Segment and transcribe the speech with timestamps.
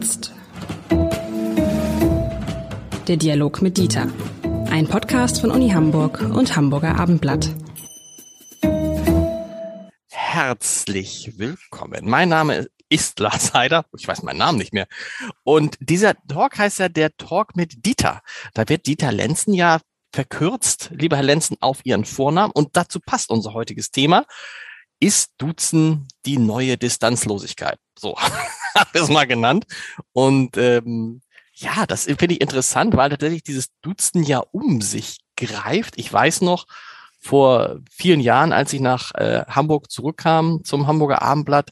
[0.00, 0.32] jetzt.
[3.06, 4.08] Der Dialog mit Dieter.
[4.70, 7.50] Ein Podcast von Uni Hamburg und Hamburger Abendblatt.
[10.08, 12.08] Herzlich willkommen.
[12.08, 13.84] Mein Name ist Lars Heider.
[13.94, 14.86] Ich weiß meinen Namen nicht mehr.
[15.44, 18.22] Und dieser Talk heißt ja der Talk mit Dieter.
[18.54, 19.80] Da wird Dieter Lenzen ja
[20.14, 22.52] verkürzt, lieber Herr Lenzen, auf Ihren Vornamen.
[22.52, 24.24] Und dazu passt unser heutiges Thema.
[25.00, 27.78] Ist Duzen die neue Distanzlosigkeit?
[27.98, 28.16] So,
[28.74, 29.64] habe ich es mal genannt.
[30.12, 31.22] Und ähm,
[31.54, 35.98] ja, das finde ich interessant, weil tatsächlich dieses Duzen ja um sich greift.
[35.98, 36.66] Ich weiß noch,
[37.18, 41.70] vor vielen Jahren, als ich nach äh, Hamburg zurückkam zum Hamburger Abendblatt,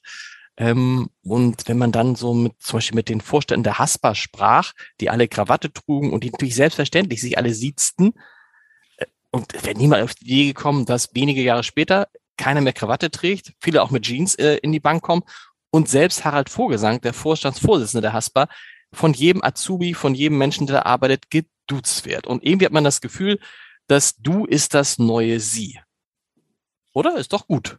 [0.59, 4.73] ähm, und wenn man dann so mit, zum Beispiel mit den Vorständen der Haspa sprach,
[5.01, 8.15] die alle Krawatte trugen und die natürlich selbstverständlich sich alle siezten,
[8.97, 12.09] äh, und wäre niemand auf die Idee gekommen, dass wenige Jahre später
[12.39, 15.23] keiner mehr Krawatte trägt, viele auch mit Jeans äh, in die Bank kommen
[15.71, 18.49] und selbst Harald Vogelsang, der Vorstandsvorsitzende der Haspa,
[18.93, 22.27] von jedem Azubi, von jedem Menschen, der da arbeitet, geduzt wird.
[22.27, 23.39] Und irgendwie hat man das Gefühl,
[23.87, 25.79] dass du ist das neue Sie.
[26.95, 27.19] Oder?
[27.19, 27.77] Ist doch gut.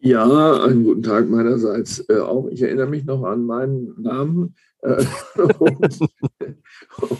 [0.00, 2.48] Ja, einen guten Tag meinerseits äh, auch.
[2.48, 4.56] Ich erinnere mich noch an meinen Namen.
[4.80, 5.04] Äh,
[5.60, 6.00] und,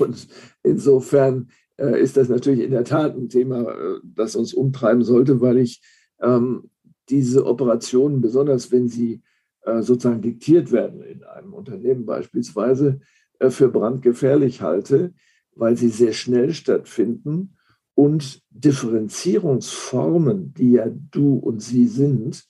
[0.00, 0.28] und,
[0.64, 5.40] insofern äh, ist das natürlich in der Tat ein Thema, äh, das uns umtreiben sollte,
[5.40, 5.80] weil ich
[6.22, 6.70] ähm,
[7.08, 9.22] diese Operationen, besonders wenn sie
[9.62, 13.00] äh, sozusagen diktiert werden in einem Unternehmen beispielsweise,
[13.38, 15.12] äh, für brandgefährlich halte,
[15.54, 17.56] weil sie sehr schnell stattfinden
[17.94, 22.44] und Differenzierungsformen, die ja du und sie sind,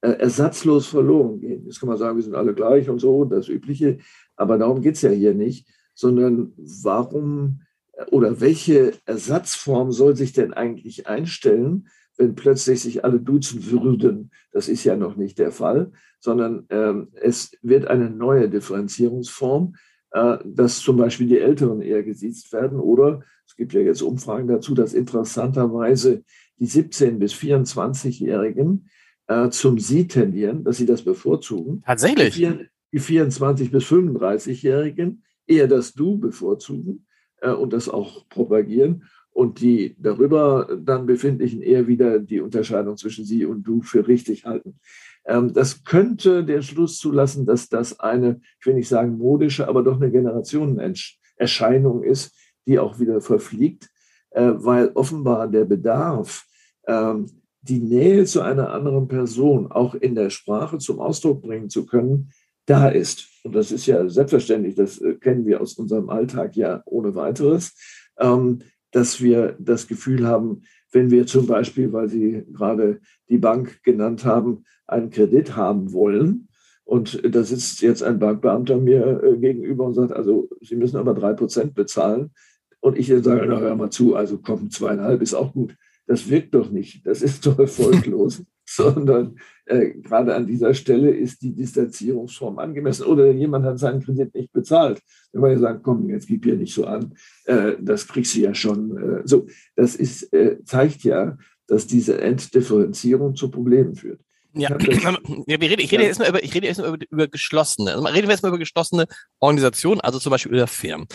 [0.00, 1.66] äh, ersatzlos verloren gehen.
[1.66, 3.98] Jetzt kann man sagen, wir sind alle gleich und so, das Übliche,
[4.34, 7.62] aber darum geht es ja hier nicht, sondern warum
[7.92, 11.88] äh, oder welche Ersatzform soll sich denn eigentlich einstellen,
[12.20, 14.30] wenn plötzlich sich alle duzen würden?
[14.52, 15.90] Das ist ja noch nicht der Fall,
[16.20, 19.74] sondern ähm, es wird eine neue Differenzierungsform,
[20.12, 24.46] äh, dass zum Beispiel die Älteren eher gesiezt werden oder es gibt ja jetzt Umfragen
[24.48, 26.22] dazu, dass interessanterweise
[26.58, 28.88] die 17- bis 24-Jährigen
[29.26, 31.82] äh, zum Sie tendieren, dass sie das bevorzugen.
[31.86, 32.34] Tatsächlich.
[32.34, 37.06] Die, die 24- bis 35-Jährigen eher das Du bevorzugen
[37.40, 39.04] äh, und das auch propagieren.
[39.32, 44.44] Und die darüber dann befindlichen eher wieder die Unterscheidung zwischen Sie und Du für richtig
[44.44, 44.78] halten.
[45.24, 49.82] Ähm, das könnte den Schluss zulassen, dass das eine, ich will nicht sagen modische, aber
[49.82, 52.34] doch eine Generationenerscheinung ist,
[52.66, 53.88] die auch wieder verfliegt,
[54.30, 56.44] äh, weil offenbar der Bedarf,
[56.86, 57.26] ähm,
[57.62, 62.30] die Nähe zu einer anderen Person auch in der Sprache zum Ausdruck bringen zu können,
[62.66, 63.28] da ist.
[63.42, 67.74] Und das ist ja selbstverständlich, das äh, kennen wir aus unserem Alltag ja ohne weiteres,
[68.18, 68.60] ähm,
[68.92, 70.62] dass wir das Gefühl haben,
[70.92, 76.48] wenn wir zum Beispiel, weil Sie gerade die Bank genannt haben, einen Kredit haben wollen,
[76.90, 81.14] und da sitzt jetzt ein Bankbeamter mir äh, gegenüber und sagt, also Sie müssen aber
[81.14, 82.32] drei Prozent bezahlen.
[82.80, 85.76] Und ich sage, na hör mal zu, also komm, zweieinhalb ist auch gut.
[86.08, 88.42] Das wirkt doch nicht, das ist doch erfolglos,
[88.76, 89.36] sondern
[89.66, 93.04] äh, gerade an dieser Stelle ist die Distanzierungsform angemessen.
[93.04, 95.00] Oder jemand hat seinen Kredit nicht bezahlt.
[95.32, 97.14] Wenn man ja sagt, komm, jetzt gib hier nicht so an,
[97.46, 98.96] äh, das kriegst du ja schon.
[98.96, 101.36] Äh, so, das ist, äh, zeigt ja,
[101.66, 104.20] dass diese Entdifferenzierung zu Problemen führt.
[104.54, 107.94] Ja, ja wir reden, ich rede jetzt mal über, ich rede über, über geschlossene.
[107.94, 109.06] Also reden wir jetzt mal über geschlossene
[109.40, 111.08] Organisationen, also zum Beispiel über Firmen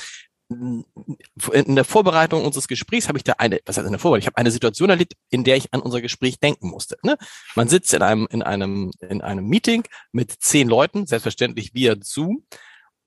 [1.53, 4.23] in der Vorbereitung unseres Gesprächs habe ich da eine, was heißt in der Vorbereitung?
[4.23, 6.97] Ich habe eine Situation erlebt, in der ich an unser Gespräch denken musste.
[7.03, 7.17] Ne?
[7.55, 12.45] Man sitzt in einem, in einem, in einem Meeting mit zehn Leuten, selbstverständlich via Zoom.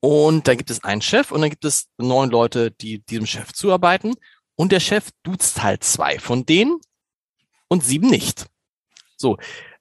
[0.00, 3.53] Und da gibt es einen Chef und dann gibt es neun Leute, die diesem Chef
[3.53, 4.15] zuarbeiten.
[4.54, 6.80] Und der Chef duzt halt zwei von denen
[7.69, 8.47] und sieben nicht.
[9.16, 9.36] So,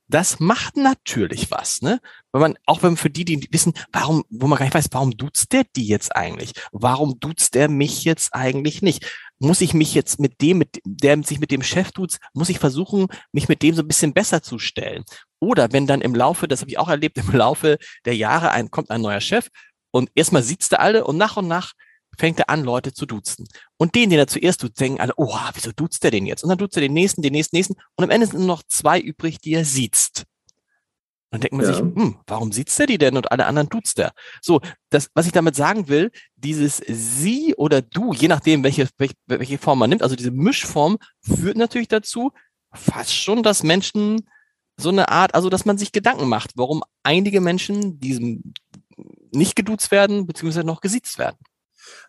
[0.08, 2.00] das macht natürlich was, ne?
[2.32, 5.12] Weil man, auch wenn für die, die wissen, warum, wo man gar nicht weiß, warum
[5.12, 6.54] duzt der die jetzt eigentlich?
[6.72, 9.06] Warum duzt der mich jetzt eigentlich nicht?
[9.40, 12.60] Muss ich mich jetzt mit dem, mit der sich mit dem Chef duzt, muss ich
[12.60, 15.04] versuchen, mich mit dem so ein bisschen besser zu stellen?
[15.40, 18.72] Oder wenn dann im Laufe, das habe ich auch erlebt, im Laufe der Jahre ein,
[18.72, 19.50] kommt ein neuer Chef
[19.92, 21.74] und erstmal sieht's da alle und nach und nach
[22.18, 23.48] fängt er an, Leute zu duzen.
[23.78, 26.44] Und den, den er zuerst tut, denken alle, oh, wieso duzt er den jetzt?
[26.44, 27.76] Und dann duzt er den nächsten, den nächsten, nächsten.
[27.96, 30.26] Und am Ende sind nur noch zwei übrig, die er sieht.
[31.30, 31.74] Dann denkt man ja.
[31.74, 34.14] sich, hm, warum sieht er die denn und alle anderen duzt er?
[34.42, 39.16] So, das, was ich damit sagen will, dieses sie oder du, je nachdem, welche, welche,
[39.26, 42.32] welche Form man nimmt, also diese Mischform führt natürlich dazu,
[42.72, 44.30] fast schon, dass Menschen
[44.78, 48.54] so eine Art, also dass man sich Gedanken macht, warum einige Menschen diesem
[49.32, 51.38] nicht geduzt werden, beziehungsweise noch gesiezt werden.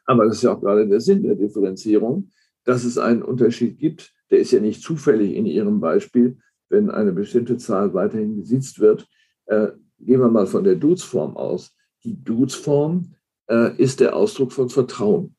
[0.05, 2.31] Aber das ist ja auch gerade der Sinn der Differenzierung,
[2.65, 4.13] dass es einen Unterschied gibt.
[4.31, 6.39] Der ist ja nicht zufällig in Ihrem Beispiel,
[6.69, 9.09] wenn eine bestimmte Zahl weiterhin gesiezt wird.
[9.47, 11.75] Äh, gehen wir mal von der Dudes-Form aus.
[12.05, 13.15] Die Dudes-Form
[13.49, 15.35] äh, ist der Ausdruck von Vertrauen.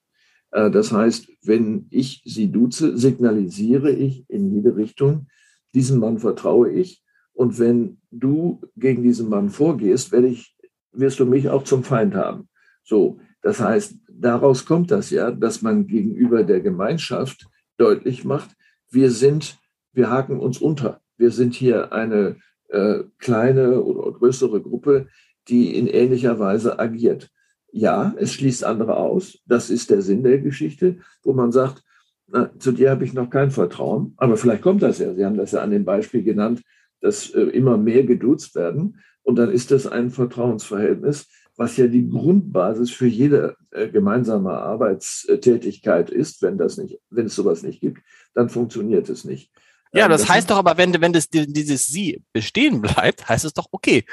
[0.52, 5.28] Äh, das heißt, wenn ich sie duze, signalisiere ich in jede Richtung,
[5.74, 7.04] diesem Mann vertraue ich.
[7.34, 10.56] Und wenn du gegen diesen Mann vorgehst, ich,
[10.92, 12.49] wirst du mich auch zum Feind haben.
[12.90, 17.48] So, das heißt, daraus kommt das ja, dass man gegenüber der Gemeinschaft
[17.78, 18.50] deutlich macht,
[18.90, 19.60] wir sind,
[19.94, 21.00] wir haken uns unter.
[21.16, 22.38] Wir sind hier eine
[22.70, 25.08] äh, kleine oder größere Gruppe,
[25.50, 27.30] die in ähnlicher Weise agiert.
[27.72, 29.38] Ja, es schließt andere aus.
[29.46, 31.84] Das ist der Sinn der Geschichte, wo man sagt,
[32.26, 34.16] na, zu dir habe ich noch kein Vertrauen.
[34.18, 35.14] Aber vielleicht kommt das ja.
[35.14, 36.64] Sie haben das ja an dem Beispiel genannt,
[37.02, 38.98] dass äh, immer mehr geduzt werden.
[39.22, 41.28] Und dann ist das ein Vertrauensverhältnis,
[41.60, 46.42] was ja die Grundbasis für jede äh, gemeinsame Arbeitstätigkeit ist.
[46.42, 48.02] Wenn, das nicht, wenn es sowas nicht gibt,
[48.34, 49.52] dann funktioniert es nicht.
[49.92, 53.44] Ja, ähm, das, das heißt doch aber, wenn, wenn das, dieses Sie bestehen bleibt, heißt
[53.44, 54.06] es doch, okay,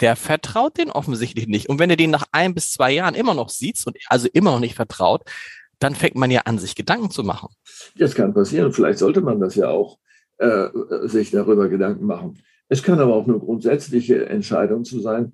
[0.00, 1.70] der vertraut den offensichtlich nicht.
[1.70, 4.50] Und wenn er den nach ein bis zwei Jahren immer noch sieht und also immer
[4.50, 5.22] noch nicht vertraut,
[5.78, 7.48] dann fängt man ja an, sich Gedanken zu machen.
[7.96, 8.74] Das kann passieren.
[8.74, 9.98] Vielleicht sollte man das ja auch
[10.36, 10.68] äh,
[11.04, 12.42] sich darüber Gedanken machen.
[12.68, 15.32] Es kann aber auch eine grundsätzliche Entscheidung zu sein.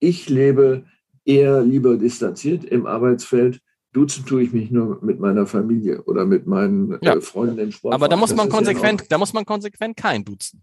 [0.00, 0.84] Ich lebe
[1.24, 3.60] eher lieber distanziert im Arbeitsfeld.
[3.92, 7.16] Duzen tue ich mich nur mit meiner Familie oder mit meinen äh, ja.
[7.16, 7.94] äh, Freunden im Sport.
[7.94, 10.62] Aber da muss man konsequent, ja da muss man konsequent kein Duzen.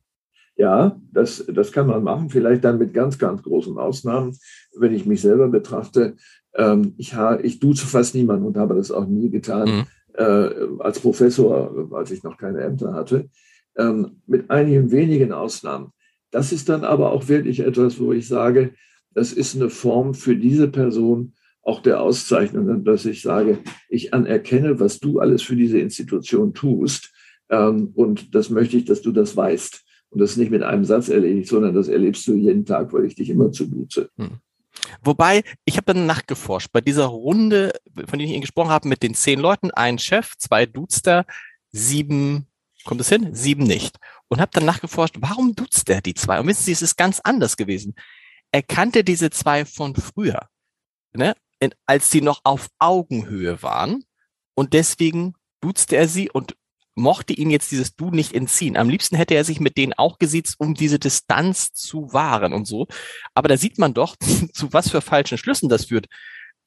[0.58, 4.38] Ja, das, das kann man machen, vielleicht dann mit ganz, ganz großen Ausnahmen.
[4.78, 6.16] Wenn ich mich selber betrachte,
[6.54, 9.86] ähm, ich, ha, ich duze fast niemanden und habe das auch nie getan mhm.
[10.14, 10.50] äh,
[10.80, 13.30] als Professor, als ich noch keine Ämter hatte,
[13.78, 15.92] ähm, mit einigen wenigen Ausnahmen.
[16.32, 18.74] Das ist dann aber auch wirklich etwas, wo ich sage,
[19.16, 21.34] das ist eine Form für diese Person
[21.64, 23.58] auch der Auszeichnung, dass ich sage,
[23.90, 27.12] ich anerkenne, was du alles für diese Institution tust.
[27.50, 29.84] Ähm, und das möchte ich, dass du das weißt.
[30.10, 33.16] Und das nicht mit einem Satz erledigt, sondern das erlebst du jeden Tag, weil ich
[33.16, 34.12] dich immer zugute.
[34.18, 34.38] Hm.
[35.04, 39.02] Wobei, ich habe dann nachgeforscht, bei dieser Runde, von der ich Ihnen gesprochen habe, mit
[39.02, 41.26] den zehn Leuten, ein Chef, zwei Dudster,
[41.72, 42.46] sieben,
[42.84, 43.34] kommt es hin?
[43.34, 43.98] Sieben nicht.
[44.28, 46.40] Und habe dann nachgeforscht, warum duzt er die zwei?
[46.40, 47.96] Und wissen Sie, es ist ganz anders gewesen.
[48.56, 50.48] Er kannte diese zwei von früher,
[51.12, 51.36] ne?
[51.86, 54.06] als sie noch auf Augenhöhe waren.
[54.54, 56.56] Und deswegen duzte er sie und
[56.96, 58.78] mochte ihn jetzt dieses Du nicht entziehen.
[58.78, 62.66] Am liebsten hätte er sich mit denen auch gesiezt, um diese Distanz zu wahren und
[62.66, 62.88] so.
[63.34, 64.16] Aber da sieht man doch,
[64.54, 66.06] zu was für falschen Schlüssen das führt.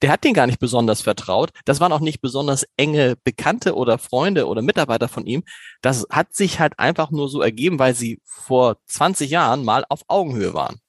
[0.03, 1.49] Der hat den gar nicht besonders vertraut.
[1.65, 5.43] Das waren auch nicht besonders enge Bekannte oder Freunde oder Mitarbeiter von ihm.
[5.81, 10.03] Das hat sich halt einfach nur so ergeben, weil sie vor 20 Jahren mal auf
[10.07, 10.79] Augenhöhe waren.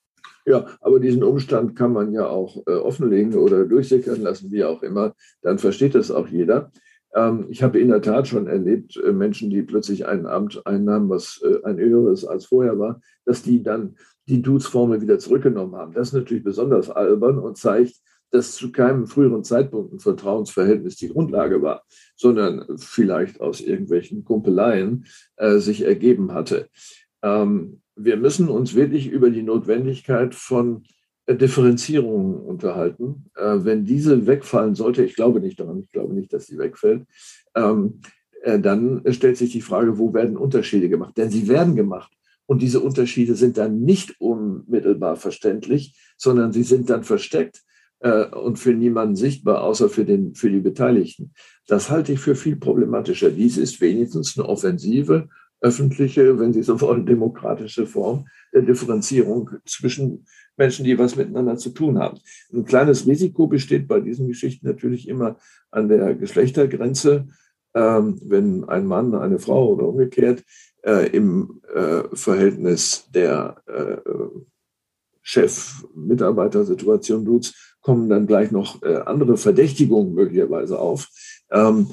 [0.46, 4.82] Ja, aber diesen Umstand kann man ja auch äh, offenlegen oder durchsickern lassen, wie auch
[4.82, 5.14] immer.
[5.42, 6.70] Dann versteht das auch jeder.
[7.14, 11.08] Ähm, ich habe in der Tat schon erlebt, äh, Menschen, die plötzlich ein Amt einnahmen,
[11.08, 13.96] was äh, ein höheres als vorher war, dass die dann
[14.28, 15.92] die Dudes-Formel wieder zurückgenommen haben.
[15.92, 17.96] Das ist natürlich besonders albern und zeigt,
[18.30, 21.82] dass zu keinem früheren Zeitpunkt ein Vertrauensverhältnis die Grundlage war,
[22.16, 26.68] sondern vielleicht aus irgendwelchen Kumpeleien äh, sich ergeben hatte.
[27.22, 30.84] Ähm, wir müssen uns wirklich über die Notwendigkeit von
[31.28, 33.30] Differenzierung unterhalten.
[33.36, 37.06] Äh, wenn diese wegfallen sollte, ich glaube nicht daran, ich glaube nicht, dass sie wegfällt,
[37.54, 38.00] ähm,
[38.42, 41.16] äh, dann stellt sich die Frage, wo werden Unterschiede gemacht?
[41.16, 42.12] Denn sie werden gemacht.
[42.46, 47.62] Und diese Unterschiede sind dann nicht unmittelbar verständlich, sondern sie sind dann versteckt
[48.00, 51.32] äh, und für niemanden sichtbar, außer für, den, für die Beteiligten.
[51.68, 53.30] Das halte ich für viel problematischer.
[53.30, 55.28] Dies ist wenigstens eine offensive,
[55.60, 60.26] öffentliche, wenn Sie so wollen, demokratische Form der Differenzierung zwischen
[60.56, 62.18] Menschen, die was miteinander zu tun haben.
[62.52, 65.36] Ein kleines Risiko besteht bei diesen Geschichten natürlich immer
[65.70, 67.28] an der Geschlechtergrenze.
[67.72, 70.42] Ähm, wenn ein Mann, eine Frau oder umgekehrt
[70.82, 73.98] äh, im äh, Verhältnis der äh,
[75.22, 81.08] Chef-Mitarbeiter-Situation tut, kommen dann gleich noch äh, andere Verdächtigungen möglicherweise auf.
[81.50, 81.88] Ähm,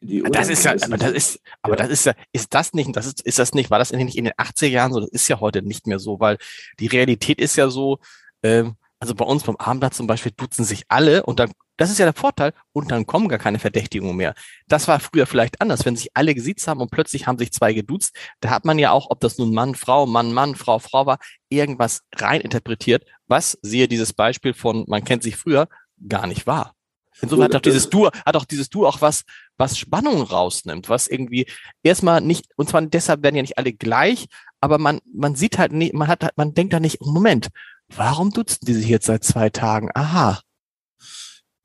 [0.00, 1.82] das ist ja, aber das ist, aber ja.
[1.82, 4.24] das ist ja, ist das nicht, das ist, ist das nicht, war das nicht in
[4.24, 5.00] den 80er Jahren so?
[5.00, 6.38] Das ist ja heute nicht mehr so, weil
[6.78, 7.98] die Realität ist ja so,
[8.42, 11.98] ähm, also bei uns beim Abendblatt zum Beispiel duzen sich alle und dann, das ist
[11.98, 14.34] ja der Vorteil, und dann kommen gar keine Verdächtigungen mehr.
[14.68, 17.72] Das war früher vielleicht anders, wenn sich alle gesiezt haben und plötzlich haben sich zwei
[17.72, 21.06] geduzt, da hat man ja auch, ob das nun Mann, Frau, Mann, Mann, Frau, Frau
[21.06, 25.68] war, irgendwas reininterpretiert, was, siehe dieses Beispiel von, man kennt sich früher,
[26.08, 26.74] gar nicht war.
[27.20, 29.22] Insofern hat auch dieses Du, hat auch dieses Du auch was,
[29.56, 31.46] was Spannung rausnimmt, was irgendwie
[31.82, 34.26] erstmal nicht, und zwar deshalb werden ja nicht alle gleich,
[34.60, 37.48] aber man, man sieht halt nicht, man hat, halt, man denkt da nicht, oh Moment,
[37.94, 39.90] warum duzen die sich jetzt seit zwei Tagen?
[39.94, 40.40] Aha.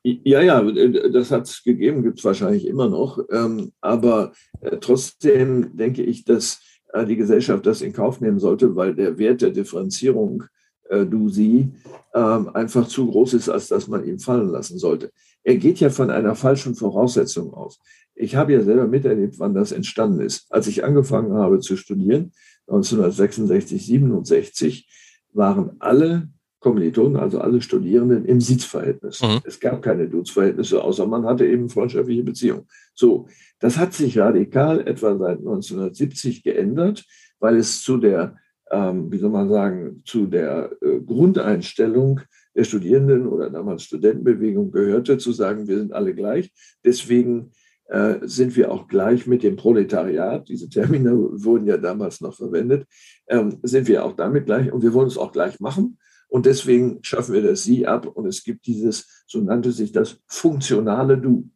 [0.04, 3.20] Ja, ja, das hat es gegeben, gibt es wahrscheinlich immer noch.
[3.32, 6.62] Ähm, aber äh, trotzdem denke ich, dass
[6.94, 10.46] äh, die Gesellschaft das in Kauf nehmen sollte, weil der Wert der Differenzierung
[10.90, 11.72] äh, du, sie,
[12.14, 15.12] ähm, einfach zu groß ist, als dass man ihm fallen lassen sollte.
[15.44, 17.80] Er geht ja von einer falschen Voraussetzung aus.
[18.16, 20.52] Ich habe ja selber miterlebt, wann das entstanden ist.
[20.52, 22.34] Als ich angefangen habe zu studieren,
[22.68, 24.90] 1966, 67,
[25.34, 26.30] waren alle
[26.60, 29.22] Kommilitonen, also alle Studierenden im Sitzverhältnis.
[29.22, 29.40] Mhm.
[29.46, 32.68] Es gab keine Duzverhältnisse, außer man hatte eben freundschaftliche Beziehungen.
[32.94, 33.28] So,
[33.60, 37.06] das hat sich radikal etwa seit 1970 geändert,
[37.40, 38.36] weil es zu der,
[38.72, 42.22] ähm, wie soll man sagen, zu der äh, Grundeinstellung
[42.56, 46.52] der Studierenden oder damals Studentenbewegung gehörte, zu sagen, wir sind alle gleich.
[46.84, 47.52] Deswegen
[47.86, 52.88] äh, sind wir auch gleich mit dem Proletariat, diese Termine wurden ja damals noch verwendet,
[53.28, 55.98] ähm, sind wir auch damit gleich und wir wollen es auch gleich machen.
[56.28, 60.22] Und deswegen schaffen wir das Sie ab und es gibt dieses, so nannte sich das,
[60.28, 61.50] funktionale Du.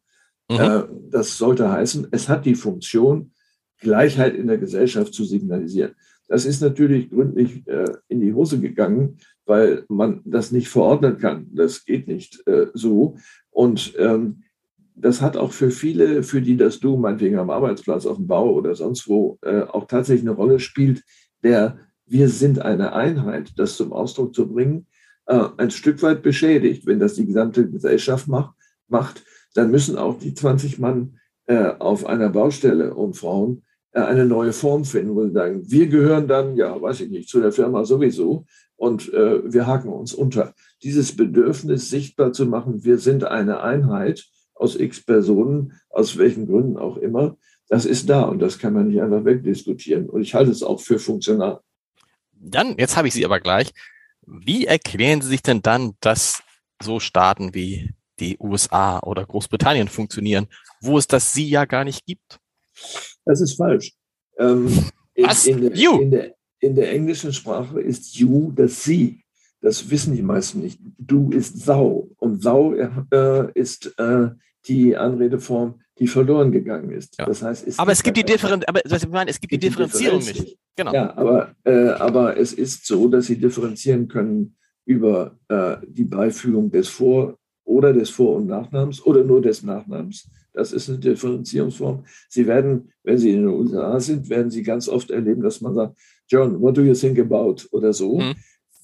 [0.49, 0.57] Mhm.
[0.57, 3.31] Äh, das sollte heißen, es hat die Funktion,
[3.79, 5.93] Gleichheit in der Gesellschaft zu signalisieren.
[6.33, 11.45] Das ist natürlich gründlich äh, in die Hose gegangen, weil man das nicht verordnen kann.
[11.53, 13.17] Das geht nicht äh, so.
[13.51, 14.41] Und ähm,
[14.95, 18.51] das hat auch für viele, für die das Du meinetwegen am Arbeitsplatz, auf dem Bau
[18.51, 21.03] oder sonst wo äh, auch tatsächlich eine Rolle spielt,
[21.43, 24.87] der wir sind eine Einheit, das zum Ausdruck zu bringen,
[25.27, 26.87] äh, ein Stück weit beschädigt.
[26.87, 28.55] Wenn das die gesamte Gesellschaft macht,
[28.87, 29.23] macht
[29.53, 33.61] dann müssen auch die 20 Mann äh, auf einer Baustelle und Frauen
[33.93, 37.39] eine neue Form finden, wo sie sagen, wir gehören dann, ja, weiß ich nicht, zu
[37.39, 38.45] der Firma sowieso
[38.75, 40.53] und äh, wir haken uns unter.
[40.81, 46.77] Dieses Bedürfnis sichtbar zu machen, wir sind eine Einheit aus x Personen, aus welchen Gründen
[46.77, 47.37] auch immer,
[47.69, 50.09] das ist da und das kann man nicht einfach wegdiskutieren.
[50.09, 51.61] Und ich halte es auch für funktional.
[52.31, 53.71] Dann, jetzt habe ich Sie aber gleich.
[54.25, 56.43] Wie erklären Sie sich denn dann, dass
[56.81, 60.47] so Staaten wie die USA oder Großbritannien funktionieren,
[60.81, 62.39] wo es das Sie ja gar nicht gibt?
[63.25, 63.93] Das ist falsch.
[64.37, 64.67] Ähm,
[65.17, 65.47] Was?
[65.47, 65.99] In, der, you.
[65.99, 69.23] In, der, in der englischen Sprache ist you das Sie.
[69.61, 70.79] Das wissen die meisten nicht.
[70.97, 72.09] Du ist Sau.
[72.17, 74.29] Und Sau äh, ist äh,
[74.67, 77.17] die Anredeform, die verloren gegangen ist.
[77.17, 77.25] Ja.
[77.25, 79.59] Das heißt, es aber es gibt die Differenz, aber was ich meine, es gibt die
[79.59, 80.39] Differenzierung nicht.
[80.39, 80.57] nicht.
[80.75, 80.93] Genau.
[80.93, 86.71] Ja, aber, äh, aber es ist so, dass sie differenzieren können über äh, die Beifügung
[86.71, 90.27] des Vor- oder des Vor- und Nachnamens oder nur des Nachnamens.
[90.53, 92.05] Das ist eine Differenzierungsform.
[92.29, 95.73] Sie werden, wenn Sie in den USA sind, werden Sie ganz oft erleben, dass man
[95.73, 97.67] sagt, John, what do you think about?
[97.71, 98.19] oder so.
[98.19, 98.35] Mhm.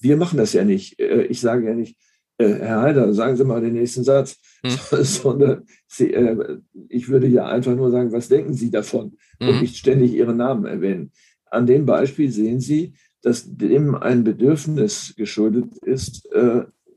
[0.01, 0.99] Wir machen das ja nicht.
[0.99, 1.97] Äh, ich sage ja nicht,
[2.37, 4.77] äh, Herr Heider, sagen Sie mal den nächsten Satz, hm.
[5.03, 9.49] sondern Sie, äh, ich würde ja einfach nur sagen, was denken Sie davon hm.
[9.49, 11.11] und nicht ständig Ihren Namen erwähnen.
[11.45, 16.29] An dem Beispiel sehen Sie, dass dem ein Bedürfnis geschuldet ist,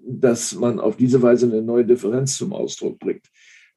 [0.06, 3.26] dass man auf diese Weise eine neue Differenz zum Ausdruck bringt.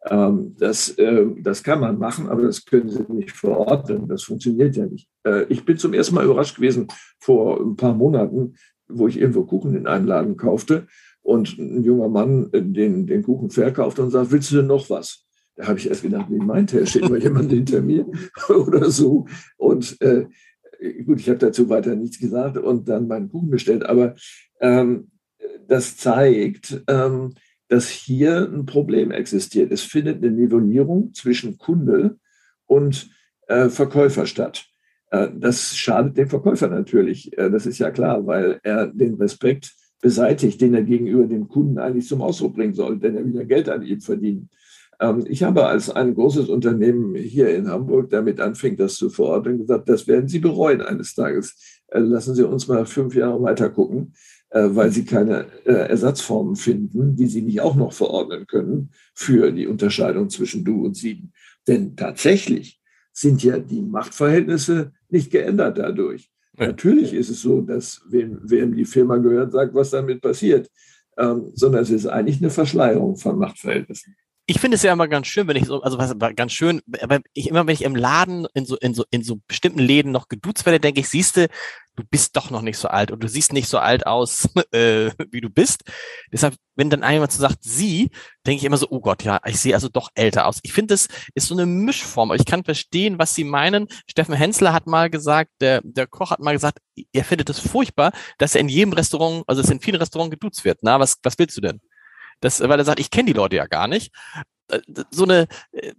[0.07, 4.07] Ähm, das, äh, das kann man machen, aber das können Sie nicht verordnen.
[4.07, 5.09] Das funktioniert ja nicht.
[5.24, 6.88] Äh, ich bin zum ersten Mal überrascht gewesen
[7.19, 8.55] vor ein paar Monaten,
[8.88, 10.88] wo ich irgendwo Kuchen in einem Laden kaufte
[11.21, 15.25] und ein junger Mann den, den Kuchen verkauft und sagt, willst du denn noch was?
[15.55, 16.85] Da habe ich erst gedacht, wie meint er?
[16.85, 18.05] Steht mal jemand hinter mir
[18.50, 19.25] oder so?
[19.57, 20.25] Und äh,
[21.03, 23.85] gut, ich habe dazu weiter nichts gesagt und dann meinen Kuchen bestellt.
[23.85, 24.15] Aber
[24.59, 25.09] ähm,
[25.67, 27.33] das zeigt, ähm,
[27.67, 29.72] dass hier ein Problem existiert.
[29.72, 32.17] Es findet eine Nivellierung zwischen Kunde
[32.65, 33.10] und
[33.48, 34.65] äh, Verkäufer statt.
[35.12, 37.38] Äh, das schadet dem Verkäufer natürlich.
[37.38, 41.79] Äh, das ist ja klar, weil er den Respekt beseitigt, den er gegenüber dem Kunden
[41.79, 44.50] eigentlich zum Ausdruck bringen soll, denn er will ja Geld an ihm verdienen.
[45.00, 49.57] Ähm, ich habe als ein großes Unternehmen hier in Hamburg damit anfing, das zu verordnen,
[49.57, 51.81] gesagt, das werden Sie bereuen eines Tages.
[51.88, 54.13] Äh, lassen Sie uns mal fünf Jahre weiter gucken,
[54.59, 59.67] weil Sie keine äh, Ersatzformen finden, die Sie nicht auch noch verordnen können für die
[59.67, 61.29] Unterscheidung zwischen du und sie.
[61.67, 62.81] Denn tatsächlich
[63.12, 66.31] sind ja die Machtverhältnisse nicht geändert dadurch.
[66.57, 66.67] Ja.
[66.67, 70.69] Natürlich ist es so, dass wem, wem die Firma gehört, sagt, was damit passiert,
[71.17, 74.15] ähm, sondern es ist eigentlich eine Verschleierung von Machtverhältnissen
[74.48, 77.20] ich finde es ja immer ganz schön, wenn ich so, also was ganz schön, aber
[77.34, 80.28] ich immer, wenn ich im Laden in so, in so, in so bestimmten Läden noch
[80.28, 81.48] geduzt werde, denke ich, siehste,
[81.96, 85.10] du bist doch noch nicht so alt und du siehst nicht so alt aus, äh,
[85.32, 85.84] wie du bist.
[86.32, 88.12] Deshalb, wenn dann jemand so sagt, sie,
[88.46, 90.60] denke ich immer so, oh Gott, ja, ich sehe also doch älter aus.
[90.62, 92.32] Ich finde, das ist so eine Mischform.
[92.34, 93.88] Ich kann verstehen, was sie meinen.
[94.08, 96.80] Steffen Hensler hat mal gesagt, der, der Koch hat mal gesagt,
[97.12, 100.66] er findet es furchtbar, dass er in jedem Restaurant, also es in vielen Restaurants geduzt
[100.66, 100.80] wird.
[100.82, 101.82] Na, was, was willst du denn?
[102.42, 104.12] Das, weil er sagt, ich kenne die Leute ja gar nicht.
[104.70, 104.80] Äh,
[105.12, 105.94] so eine, äh,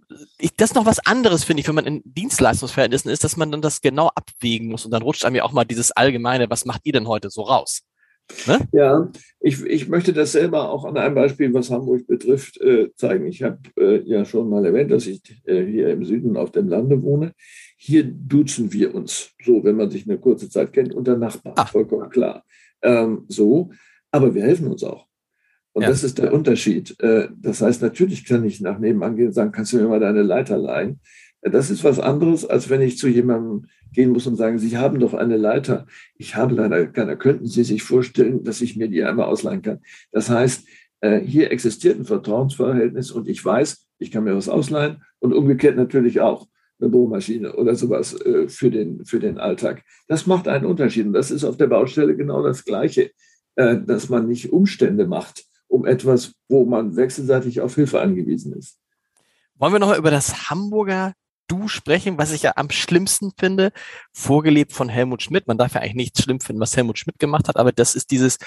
[0.57, 3.61] das ist noch was anderes, finde ich, wenn man in Dienstleistungsverhältnissen ist, dass man dann
[3.61, 6.81] das genau abwägen muss und dann rutscht einem ja auch mal dieses Allgemeine, was macht
[6.83, 7.83] ihr denn heute so raus?
[8.45, 8.59] Ne?
[8.73, 13.25] Ja, ich, ich möchte das selber auch an einem Beispiel, was Hamburg betrifft, äh, zeigen.
[13.25, 16.67] Ich habe äh, ja schon mal erwähnt, dass ich äh, hier im Süden auf dem
[16.67, 17.33] Lande wohne.
[17.77, 21.71] Hier duzen wir uns so, wenn man sich eine kurze Zeit kennt, unter Nachbarn, Ach.
[21.71, 22.43] vollkommen klar.
[22.81, 23.69] Ähm, so,
[24.11, 25.06] aber wir helfen uns auch.
[25.77, 25.89] Und ja.
[25.89, 26.99] das ist der Unterschied.
[27.03, 29.99] Äh, das heißt, natürlich kann ich nach nebenan gehen und sagen, kannst du mir mal
[29.99, 30.99] deine Leiter leihen?
[31.43, 34.99] Das ist was anderes, als wenn ich zu jemandem gehen muss und sagen, Sie haben
[34.99, 35.85] doch eine Leiter.
[36.15, 37.15] Ich habe leider keine.
[37.15, 39.81] Könnten Sie sich vorstellen, dass ich mir die einmal ausleihen kann?
[40.11, 40.67] Das heißt,
[41.01, 45.77] äh, hier existiert ein Vertrauensverhältnis und ich weiß, ich kann mir was ausleihen und umgekehrt
[45.77, 46.47] natürlich auch
[46.79, 49.83] eine Bohrmaschine oder sowas äh, für den, für den Alltag.
[50.07, 53.11] Das macht einen Unterschied und das ist auf der Baustelle genau das Gleiche,
[53.57, 58.77] äh, dass man nicht Umstände macht um etwas, wo man wechselseitig auf Hilfe angewiesen ist.
[59.55, 61.13] Wollen wir nochmal über das Hamburger
[61.47, 63.71] Du sprechen, was ich ja am schlimmsten finde,
[64.11, 65.47] vorgelebt von Helmut Schmidt.
[65.47, 68.11] Man darf ja eigentlich nichts schlimm finden, was Helmut Schmidt gemacht hat, aber das ist
[68.11, 68.37] dieses,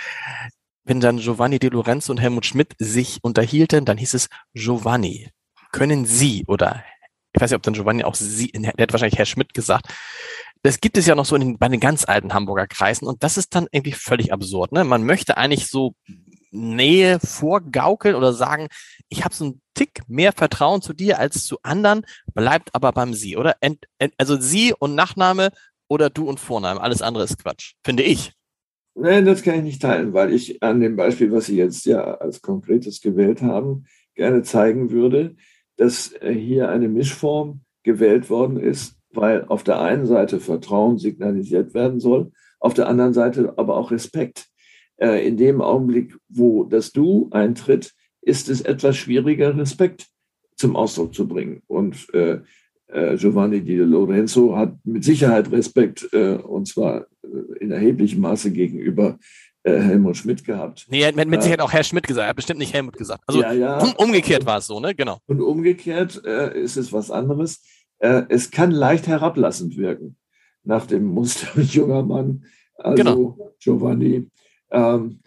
[0.85, 5.31] wenn dann Giovanni De Lorenzo und Helmut Schmidt sich unterhielten, dann hieß es Giovanni,
[5.73, 6.85] können Sie oder
[7.33, 9.87] ich weiß nicht, ob dann Giovanni auch Sie, der hat wahrscheinlich Herr Schmidt gesagt.
[10.63, 13.39] Das gibt es ja noch so in, bei den ganz alten Hamburger Kreisen und das
[13.39, 14.73] ist dann irgendwie völlig absurd.
[14.73, 14.85] Ne?
[14.85, 15.95] Man möchte eigentlich so
[16.51, 18.69] Nähe vorgaukeln oder sagen,
[19.09, 22.05] ich habe so einen Tick mehr Vertrauen zu dir als zu anderen,
[22.35, 23.57] bleibt aber beim Sie, oder?
[23.61, 25.51] Ent, ent, also Sie und Nachname
[25.89, 28.33] oder du und Vorname, alles andere ist Quatsch, finde ich.
[28.95, 32.03] Nein, das kann ich nicht teilen, weil ich an dem Beispiel, was Sie jetzt ja
[32.03, 35.37] als konkretes gewählt haben, gerne zeigen würde,
[35.77, 41.73] dass äh, hier eine Mischform gewählt worden ist, weil auf der einen Seite Vertrauen signalisiert
[41.73, 44.50] werden soll, auf der anderen Seite aber auch Respekt.
[45.01, 50.07] Äh, in dem Augenblick, wo das Du eintritt, ist es etwas schwieriger, Respekt
[50.57, 51.63] zum Ausdruck zu bringen.
[51.67, 52.41] Und äh,
[52.89, 58.51] äh, Giovanni Di Lorenzo hat mit Sicherheit Respekt, äh, und zwar äh, in erheblichem Maße
[58.51, 59.19] gegenüber
[59.63, 60.87] äh, Helmut Schmidt gehabt.
[60.91, 63.23] Nee, er hat mit Sicherheit auch Herr Schmidt gesagt, er hat bestimmt nicht Helmut gesagt.
[63.27, 63.79] Also ja, ja.
[63.79, 64.95] Um, umgekehrt war es so, ne?
[64.95, 65.19] Genau.
[65.27, 67.63] Und umgekehrt ist es was anderes.
[67.99, 70.17] es kann leicht herablassend wirken,
[70.65, 73.53] nach dem Muster junger Mann, also genau.
[73.59, 74.29] Giovanni
[74.71, 75.21] ähm,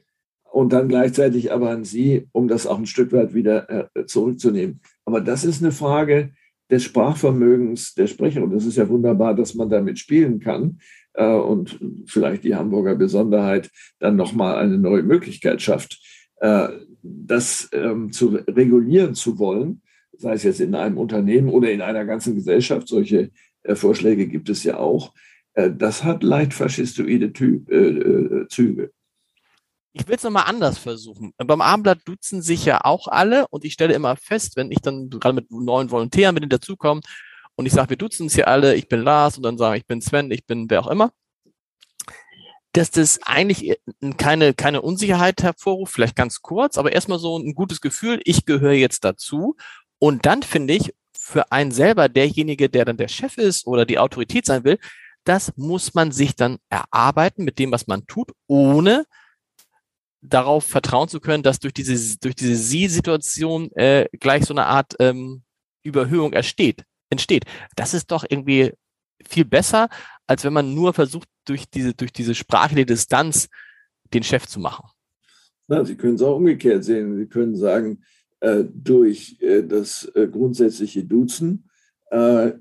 [0.52, 4.82] und dann gleichzeitig aber an Sie, um das auch ein Stück weit wieder äh, zurückzunehmen.
[5.06, 6.32] Aber das ist eine Frage
[6.70, 8.44] des Sprachvermögens der Sprecher.
[8.44, 10.80] Und das ist ja wunderbar, dass man damit spielen kann
[11.14, 16.00] äh, und vielleicht die Hamburger Besonderheit dann nochmal eine neue Möglichkeit schafft.
[16.38, 16.70] Äh,
[17.02, 19.82] das ähm, zu regulieren zu wollen,
[20.18, 23.32] sei es jetzt in einem Unternehmen oder in einer ganzen Gesellschaft, solche
[23.64, 25.14] äh, Vorschläge gibt es ja auch,
[25.54, 28.92] äh, das hat leicht faschistoide äh, Züge.
[29.94, 31.34] Ich will es nochmal anders versuchen.
[31.38, 35.10] Beim Abendblatt duzen sich ja auch alle und ich stelle immer fest, wenn ich dann
[35.10, 37.02] gerade mit neuen Volontären mit denen dazukomme
[37.56, 39.86] und ich sage, wir duzen uns hier alle, ich bin Lars und dann sage ich
[39.86, 41.12] bin Sven, ich bin wer auch immer,
[42.74, 43.78] dass das eigentlich
[44.18, 48.74] keine, keine Unsicherheit hervorruft, vielleicht ganz kurz, aber erstmal so ein gutes Gefühl, ich gehöre
[48.74, 49.56] jetzt dazu.
[50.00, 54.00] Und dann finde ich, für einen selber, derjenige, der dann der Chef ist oder die
[54.00, 54.80] Autorität sein will,
[55.24, 59.06] das muss man sich dann erarbeiten mit dem, was man tut, ohne
[60.24, 64.96] darauf vertrauen zu können, dass durch diese, durch diese Sie-Situation äh, gleich so eine Art
[65.00, 65.44] ähm,
[65.84, 67.46] Überhöhung entsteht, entsteht.
[67.76, 68.72] Das ist doch irgendwie
[69.28, 69.90] viel besser,
[70.26, 73.50] als wenn man nur versucht, durch diese, durch diese sprachliche Distanz
[74.14, 74.90] den Chef zu machen.
[75.68, 77.18] Na, Sie können es auch umgekehrt sehen.
[77.18, 78.04] Sie können sagen,
[78.40, 81.70] äh, durch äh, das äh, grundsätzliche Duzen
[82.12, 82.54] äh,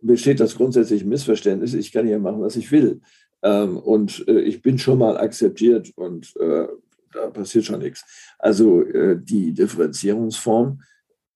[0.00, 3.00] besteht das grundsätzliche Missverständnis, ich kann hier machen, was ich will.
[3.42, 6.68] Ähm, und äh, ich bin schon mal akzeptiert und äh,
[7.12, 8.04] da passiert schon nichts.
[8.38, 10.82] Also äh, die Differenzierungsform,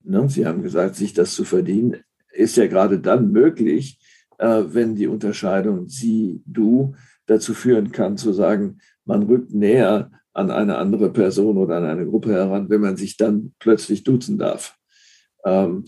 [0.02, 3.98] ne, Sie haben gesagt, sich das zu verdienen, ist ja gerade dann möglich,
[4.38, 6.94] äh, wenn die Unterscheidung Sie, Du
[7.26, 12.06] dazu führen kann, zu sagen, man rückt näher an eine andere Person oder an eine
[12.06, 14.76] Gruppe heran, wenn man sich dann plötzlich duzen darf.
[15.44, 15.84] Ähm,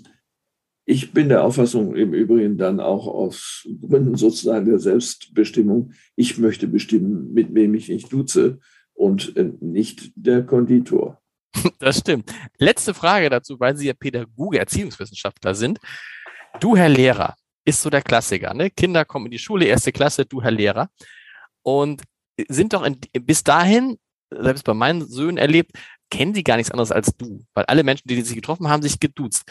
[0.89, 6.69] ich bin der Auffassung im Übrigen dann auch aus Gründen sozusagen der Selbstbestimmung, ich möchte
[6.69, 8.61] bestimmen, mit wem ich mich duze
[8.97, 11.21] und äh, nicht der Konditor.
[11.79, 12.33] Das stimmt.
[12.59, 15.79] Letzte Frage dazu, weil Sie ja Pädagoge, Erziehungswissenschaftler sind.
[16.61, 18.55] Du, Herr Lehrer, ist so der Klassiker.
[18.55, 18.71] Ne?
[18.71, 20.89] Kinder kommen in die Schule, erste Klasse, du, Herr Lehrer.
[21.63, 22.03] Und
[22.49, 23.99] sind doch in, bis dahin,
[24.31, 25.73] selbst bei meinen Söhnen erlebt,
[26.11, 27.45] kennen die gar nichts anderes als du.
[27.55, 29.45] Weil alle Menschen, die, sich getroffen haben, sich geduzt.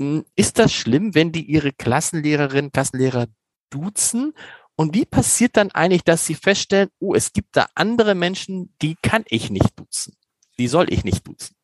[0.00, 3.26] Hm, ist das schlimm, wenn die ihre Klassenlehrerinnen, Klassenlehrer
[3.70, 4.32] duzen?
[4.76, 8.96] Und wie passiert dann eigentlich, dass Sie feststellen, oh, es gibt da andere Menschen, die
[9.02, 10.14] kann ich nicht duzen.
[10.58, 11.54] Die soll ich nicht duzen.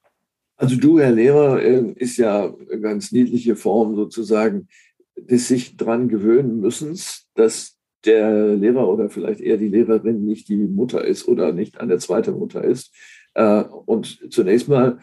[0.56, 4.68] Also du, Herr Lehrer, ähm, ist ja eine ganz niedliche Form sozusagen
[5.16, 6.98] des sich dran gewöhnen müssen,
[7.34, 11.98] dass der Lehrer oder vielleicht eher die Lehrerin nicht die Mutter ist oder nicht eine
[11.98, 12.92] zweite Mutter ist.
[13.34, 14.98] Äh, und zunächst mal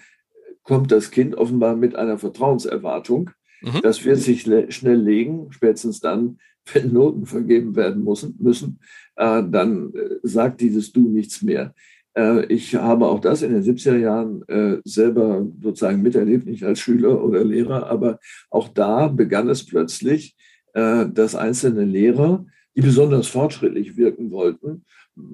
[0.64, 3.32] kommt das Kind offenbar mit einer Vertrauenserwartung.
[3.62, 3.80] Mhm.
[3.82, 6.40] Das wird sich schnell legen, spätestens dann,
[6.74, 8.80] wenn Noten vergeben werden müssen, müssen
[9.16, 11.74] äh, dann äh, sagt dieses Du nichts mehr.
[12.16, 16.80] Äh, ich habe auch das in den 70er Jahren äh, selber sozusagen miterlebt, nicht als
[16.80, 18.20] Schüler oder Lehrer, aber
[18.50, 20.36] auch da begann es plötzlich,
[20.74, 22.46] äh, dass einzelne Lehrer,
[22.76, 24.86] die besonders fortschrittlich wirken wollten,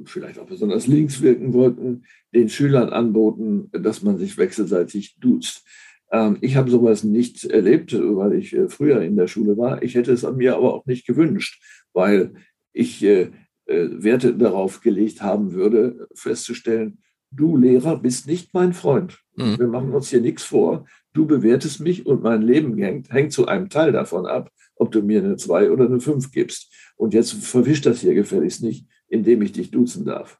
[0.05, 5.63] vielleicht auch besonders links wirken wollten, den Schülern anboten, dass man sich wechselseitig duzt.
[6.11, 9.83] Ähm, ich habe sowas nicht erlebt, weil ich früher in der Schule war.
[9.83, 11.61] Ich hätte es an mir aber auch nicht gewünscht,
[11.93, 12.33] weil
[12.73, 13.01] ich
[13.67, 16.99] Werte darauf gelegt haben würde, festzustellen,
[17.31, 19.19] du Lehrer bist nicht mein Freund.
[19.35, 19.57] Mhm.
[19.57, 20.85] Wir machen uns hier nichts vor.
[21.13, 25.01] Du bewertest mich und mein Leben hängt, hängt zu einem Teil davon ab, ob du
[25.01, 26.73] mir eine 2 oder eine 5 gibst.
[26.95, 30.39] Und jetzt verwisch das hier gefälligst nicht, indem ich dich duzen darf.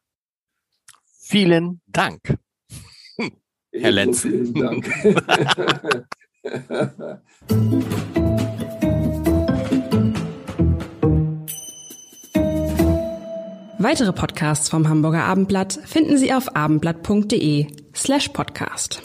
[1.20, 2.38] Vielen Dank.
[3.80, 4.22] Herr Lenz.
[4.22, 4.86] Vielen Dank.
[13.78, 19.04] Weitere Podcasts vom Hamburger Abendblatt finden Sie auf abendblatt.de slash podcast.